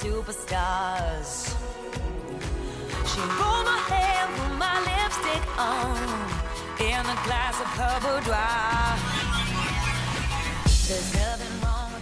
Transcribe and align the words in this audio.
superstars. 0.00 1.54
She 3.10 3.20
rolled 3.38 3.66
my 3.66 3.80
hair, 3.90 4.28
put 4.36 4.52
my 4.58 4.78
lipstick 4.88 5.42
on, 5.58 5.98
in 6.78 7.02
a 7.02 7.18
glass 7.26 7.60
of 7.60 7.70
her 7.78 7.96
boudoir. 8.00 8.96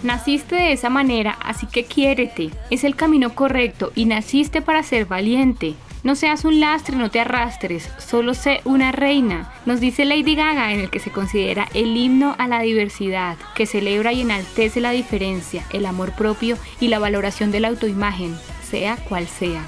Naciste 0.03 0.55
de 0.55 0.71
esa 0.71 0.89
manera, 0.89 1.37
así 1.41 1.65
que 1.65 1.83
quiérete. 1.85 2.51
Es 2.69 2.83
el 2.83 2.95
camino 2.95 3.35
correcto 3.35 3.91
y 3.95 4.05
naciste 4.05 4.61
para 4.61 4.83
ser 4.83 5.05
valiente. 5.05 5.75
No 6.07 6.15
seas 6.15 6.45
un 6.45 6.61
lastre, 6.61 6.95
no 6.95 7.11
te 7.11 7.19
arrastres, 7.19 7.89
solo 7.97 8.33
sé 8.33 8.61
una 8.63 8.93
reina, 8.93 9.51
nos 9.65 9.81
dice 9.81 10.05
Lady 10.05 10.35
Gaga 10.35 10.71
en 10.71 10.79
el 10.79 10.89
que 10.89 11.01
se 11.01 11.11
considera 11.11 11.67
el 11.73 11.97
himno 11.97 12.33
a 12.37 12.47
la 12.47 12.61
diversidad, 12.61 13.35
que 13.55 13.65
celebra 13.65 14.13
y 14.13 14.21
enaltece 14.21 14.79
la 14.79 14.91
diferencia, 14.91 15.65
el 15.71 15.85
amor 15.85 16.13
propio 16.13 16.57
y 16.79 16.87
la 16.87 16.99
valoración 16.99 17.51
de 17.51 17.59
la 17.59 17.67
autoimagen, 17.67 18.37
sea 18.63 18.95
cual 18.95 19.27
sea. 19.27 19.61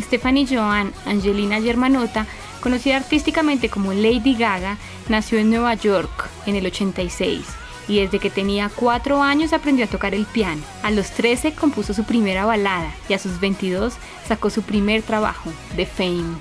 Stephanie 0.00 0.46
Joan 0.48 0.92
Angelina 1.04 1.60
Germanotta, 1.60 2.28
conocida 2.60 2.98
artísticamente 2.98 3.68
como 3.68 3.92
Lady 3.92 4.36
Gaga, 4.36 4.76
nació 5.08 5.40
en 5.40 5.50
Nueva 5.50 5.74
York 5.74 6.30
en 6.46 6.54
el 6.54 6.66
86 6.66 7.44
y 7.88 8.00
desde 8.00 8.18
que 8.18 8.30
tenía 8.30 8.70
4 8.74 9.22
años 9.22 9.52
aprendió 9.52 9.86
a 9.86 9.88
tocar 9.88 10.14
el 10.14 10.26
piano. 10.26 10.62
A 10.82 10.90
los 10.90 11.10
13 11.10 11.54
compuso 11.54 11.94
su 11.94 12.04
primera 12.04 12.44
balada 12.44 12.92
y 13.08 13.14
a 13.14 13.18
sus 13.18 13.40
22 13.40 13.94
sacó 14.26 14.50
su 14.50 14.62
primer 14.62 15.02
trabajo, 15.02 15.50
The 15.74 15.86
Fame. 15.86 16.36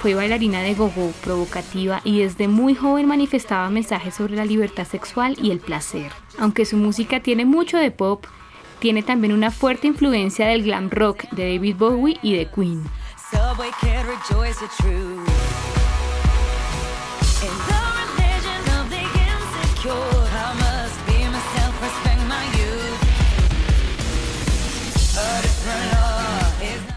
Fue 0.00 0.14
bailarina 0.14 0.62
de 0.62 0.74
gogo, 0.74 1.12
provocativa 1.22 2.00
y 2.04 2.20
desde 2.20 2.48
muy 2.48 2.74
joven 2.74 3.06
manifestaba 3.06 3.68
mensajes 3.68 4.14
sobre 4.14 4.34
la 4.34 4.44
libertad 4.44 4.86
sexual 4.86 5.36
y 5.42 5.50
el 5.50 5.60
placer. 5.60 6.10
Aunque 6.38 6.64
su 6.64 6.76
música 6.76 7.20
tiene 7.20 7.44
mucho 7.44 7.76
de 7.76 7.90
pop, 7.90 8.24
tiene 8.78 9.02
también 9.02 9.34
una 9.34 9.50
fuerte 9.50 9.86
influencia 9.86 10.46
del 10.46 10.62
glam 10.62 10.88
rock 10.88 11.24
de 11.32 11.54
David 11.54 11.76
Bowie 11.76 12.18
y 12.22 12.34
de 12.34 12.50
Queen. 12.50 12.82
Subway 13.30 13.70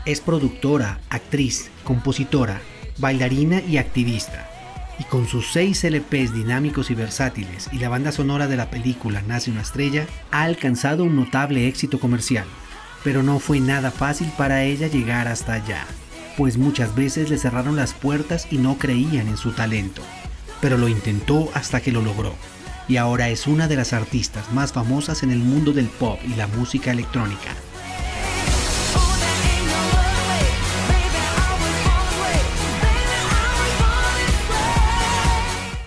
Es 0.06 0.20
productora, 0.20 1.00
actriz, 1.10 1.70
compositora, 1.86 2.60
bailarina 2.98 3.62
y 3.62 3.78
activista. 3.78 4.50
Y 5.00 5.06
con 5.06 5.30
sus 5.30 5.54
seis 5.54 5.82
LPs 5.86 6.34
dinámicos 6.34 6.92
y 6.92 6.94
versátiles 6.94 7.70
y 7.72 7.80
la 7.80 7.88
banda 7.88 8.12
sonora 8.12 8.48
de 8.48 8.58
la 8.58 8.70
película 8.70 9.22
Nace 9.22 9.50
una 9.50 9.62
estrella, 9.62 10.06
ha 10.30 10.44
alcanzado 10.44 11.06
un 11.06 11.16
notable 11.16 11.70
éxito 11.70 12.02
comercial. 12.02 12.44
Pero 13.06 13.24
no 13.24 13.40
fue 13.40 13.62
nada 13.62 13.92
fácil 13.92 14.28
para 14.38 14.64
ella 14.64 14.88
llegar 14.88 15.30
hasta 15.30 15.54
allá, 15.54 15.86
pues 16.38 16.58
muchas 16.58 16.94
veces 16.96 17.30
le 17.30 17.38
cerraron 17.38 17.78
las 17.78 17.94
puertas 17.94 18.48
y 18.52 18.58
no 18.58 18.78
creían 18.78 19.30
en 19.30 19.38
su 19.38 19.54
talento. 19.54 20.02
Pero 20.60 20.78
lo 20.78 20.90
intentó 20.90 21.50
hasta 21.54 21.80
que 21.80 21.94
lo 21.94 22.02
logró. 22.02 22.36
Y 22.90 22.98
ahora 22.98 23.30
es 23.30 23.48
una 23.48 23.70
de 23.70 23.78
las 23.78 23.94
artistas 23.94 24.52
más 24.52 24.74
famosas 24.74 25.24
en 25.24 25.32
el 25.32 25.40
mundo 25.40 25.72
del 25.72 25.88
pop 25.88 26.20
y 26.26 26.36
la 26.36 26.48
música 26.48 26.92
electrónica. 26.92 27.56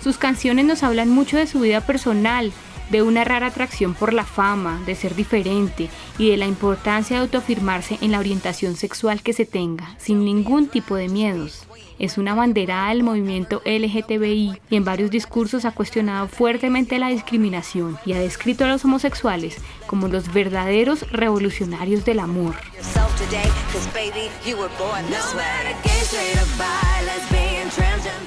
Sus 0.07 0.19
canciones 0.19 0.65
nos 0.65 0.85
hablan 0.85 1.11
mucho 1.11 1.37
de 1.37 1.49
su 1.49 1.59
vida 1.59 1.81
personal, 1.81 2.53
de 2.91 3.03
una 3.03 3.25
rara 3.25 3.49
atracción 3.49 3.93
por 3.93 4.13
la 4.13 4.23
fama, 4.23 4.81
de 4.87 4.95
ser 4.95 5.17
diferente 5.17 5.91
y 6.17 6.31
de 6.31 6.37
la 6.37 6.47
importancia 6.47 7.17
de 7.17 7.23
autoafirmarse 7.23 7.99
en 8.01 8.13
la 8.13 8.21
orientación 8.21 8.77
sexual 8.77 9.21
que 9.21 9.33
se 9.33 9.47
tenga, 9.47 9.97
sin 9.99 10.25
ningún 10.25 10.69
tipo 10.69 10.95
de 10.95 11.09
miedos. 11.09 11.67
Es 11.99 12.19
una 12.19 12.37
banderada 12.37 12.91
del 12.91 13.03
movimiento 13.03 13.63
LGTBI 13.65 14.61
y 14.71 14.77
en 14.77 14.85
varios 14.85 15.11
discursos 15.11 15.65
ha 15.65 15.73
cuestionado 15.73 16.29
fuertemente 16.29 17.01
la 17.01 17.09
discriminación 17.09 17.99
y 18.07 18.13
ha 18.13 18.21
descrito 18.21 18.65
a 18.65 18.69
los 18.69 18.85
homosexuales 18.85 19.57
como 19.89 20.07
los 20.07 20.33
verdaderos 20.33 21.11
revolucionarios 21.11 22.05
del 22.05 22.21
amor. 22.21 22.55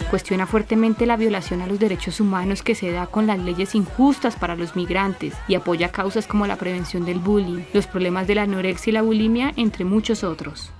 Cuestiona 0.10 0.48
fuertemente 0.48 1.06
la 1.06 1.18
violación 1.18 1.62
a 1.62 1.68
los 1.68 1.80
derechos 1.80 2.20
humanos 2.20 2.64
que 2.64 2.76
se 2.76 2.92
da 2.92 3.08
con 3.08 3.28
las 3.28 3.40
leyes 3.40 3.76
injustas 3.76 4.36
para 4.36 4.56
los 4.56 4.76
migrantes 4.76 5.34
y 5.48 5.56
apoya 5.56 5.92
causas 5.92 6.26
como 6.26 6.48
la 6.48 6.56
prevención 6.56 7.06
del 7.06 7.20
bullying, 7.20 7.64
los 7.74 7.86
problemas 7.88 8.26
de 8.28 8.36
la 8.36 8.44
anorexia 8.44 8.92
y 8.92 8.94
la 8.94 9.02
bulimia, 9.02 9.54
entre 9.56 9.86
muchos 9.86 10.24
otros. 10.24 10.72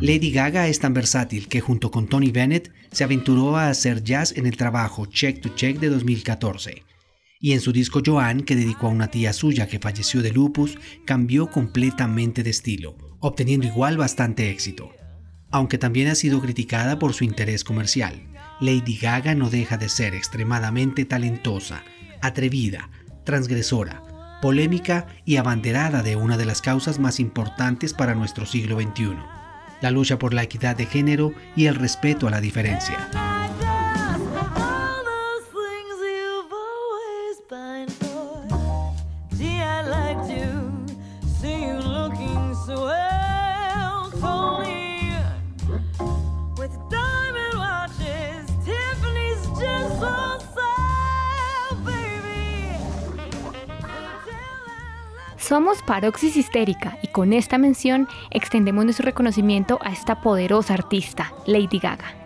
Lady 0.00 0.30
Gaga 0.30 0.68
es 0.68 0.78
tan 0.78 0.92
versátil 0.92 1.48
que 1.48 1.60
junto 1.60 1.90
con 1.90 2.06
Tony 2.06 2.30
Bennett 2.30 2.72
se 2.92 3.04
aventuró 3.04 3.56
a 3.56 3.68
hacer 3.68 4.02
jazz 4.02 4.36
en 4.36 4.46
el 4.46 4.56
trabajo 4.56 5.06
Check 5.06 5.40
to 5.40 5.50
Check 5.54 5.78
de 5.78 5.88
2014. 5.88 6.85
Y 7.38 7.52
en 7.52 7.60
su 7.60 7.72
disco 7.72 8.00
Joan, 8.04 8.42
que 8.42 8.56
dedicó 8.56 8.86
a 8.86 8.90
una 8.90 9.08
tía 9.08 9.32
suya 9.32 9.68
que 9.68 9.78
falleció 9.78 10.22
de 10.22 10.32
lupus, 10.32 10.78
cambió 11.04 11.50
completamente 11.50 12.42
de 12.42 12.50
estilo, 12.50 12.96
obteniendo 13.20 13.66
igual 13.66 13.96
bastante 13.96 14.50
éxito. 14.50 14.90
Aunque 15.50 15.78
también 15.78 16.08
ha 16.08 16.14
sido 16.14 16.40
criticada 16.40 16.98
por 16.98 17.12
su 17.12 17.24
interés 17.24 17.62
comercial, 17.62 18.22
Lady 18.60 18.96
Gaga 18.96 19.34
no 19.34 19.50
deja 19.50 19.76
de 19.76 19.88
ser 19.88 20.14
extremadamente 20.14 21.04
talentosa, 21.04 21.82
atrevida, 22.22 22.90
transgresora, 23.24 24.02
polémica 24.40 25.06
y 25.24 25.36
abanderada 25.36 26.02
de 26.02 26.16
una 26.16 26.36
de 26.36 26.46
las 26.46 26.62
causas 26.62 26.98
más 26.98 27.20
importantes 27.20 27.92
para 27.92 28.14
nuestro 28.14 28.46
siglo 28.46 28.80
XXI, 28.80 29.16
la 29.82 29.90
lucha 29.90 30.18
por 30.18 30.32
la 30.32 30.42
equidad 30.42 30.76
de 30.76 30.86
género 30.86 31.32
y 31.54 31.66
el 31.66 31.74
respeto 31.74 32.28
a 32.28 32.30
la 32.30 32.40
diferencia. 32.40 33.25
Somos 55.46 55.80
Paroxis 55.82 56.36
Histérica 56.36 56.98
y 57.02 57.06
con 57.08 57.32
esta 57.32 57.56
mención 57.56 58.08
extendemos 58.30 58.84
nuestro 58.84 59.04
reconocimiento 59.04 59.78
a 59.80 59.92
esta 59.92 60.20
poderosa 60.20 60.74
artista, 60.74 61.32
Lady 61.46 61.78
Gaga. 61.78 62.25